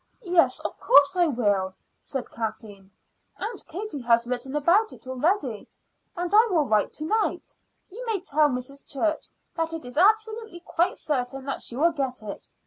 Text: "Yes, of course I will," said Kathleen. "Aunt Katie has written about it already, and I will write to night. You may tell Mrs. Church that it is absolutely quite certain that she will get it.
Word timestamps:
"Yes, 0.25 0.59
of 0.61 0.79
course 0.79 1.15
I 1.15 1.27
will," 1.27 1.75
said 2.03 2.31
Kathleen. 2.31 2.89
"Aunt 3.37 3.63
Katie 3.67 4.01
has 4.01 4.25
written 4.25 4.55
about 4.55 4.91
it 4.91 5.05
already, 5.05 5.67
and 6.17 6.33
I 6.33 6.47
will 6.49 6.65
write 6.65 6.91
to 6.93 7.05
night. 7.05 7.53
You 7.87 8.03
may 8.07 8.19
tell 8.21 8.49
Mrs. 8.49 8.83
Church 8.83 9.27
that 9.55 9.73
it 9.73 9.85
is 9.85 9.99
absolutely 9.99 10.61
quite 10.61 10.97
certain 10.97 11.45
that 11.45 11.61
she 11.61 11.75
will 11.75 11.91
get 11.91 12.23
it. 12.23 12.47